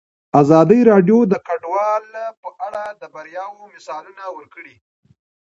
ازادي 0.41 0.79
راډیو 0.91 1.19
د 1.31 1.33
کډوال 1.47 2.05
په 2.41 2.49
اړه 2.65 2.83
د 3.01 3.03
بریاوو 3.13 3.71
مثالونه 3.75 4.23
ورکړي. 4.37 4.75